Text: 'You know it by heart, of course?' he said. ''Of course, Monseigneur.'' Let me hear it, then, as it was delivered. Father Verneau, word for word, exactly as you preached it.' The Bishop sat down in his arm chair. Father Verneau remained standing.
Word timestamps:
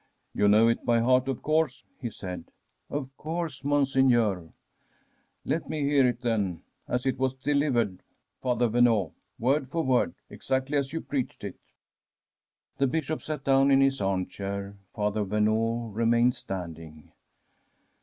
'You 0.33 0.47
know 0.47 0.67
it 0.67 0.83
by 0.83 0.99
heart, 0.99 1.27
of 1.27 1.43
course?' 1.43 1.85
he 2.01 2.09
said. 2.09 2.45
''Of 2.89 3.15
course, 3.17 3.63
Monseigneur.'' 3.63 4.49
Let 5.45 5.69
me 5.69 5.81
hear 5.83 6.07
it, 6.07 6.21
then, 6.23 6.63
as 6.87 7.05
it 7.05 7.19
was 7.19 7.35
delivered. 7.35 8.01
Father 8.41 8.67
Verneau, 8.67 9.13
word 9.37 9.69
for 9.69 9.83
word, 9.83 10.15
exactly 10.27 10.75
as 10.75 10.91
you 10.91 11.01
preached 11.01 11.43
it.' 11.43 11.59
The 12.79 12.87
Bishop 12.87 13.21
sat 13.21 13.43
down 13.43 13.69
in 13.69 13.79
his 13.81 14.01
arm 14.01 14.25
chair. 14.25 14.75
Father 14.95 15.23
Verneau 15.23 15.93
remained 15.93 16.33
standing. 16.33 17.11